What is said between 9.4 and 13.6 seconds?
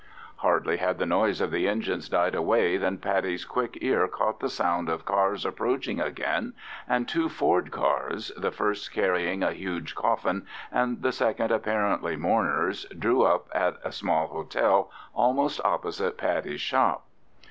a huge coffin and the second apparently mourners—drew up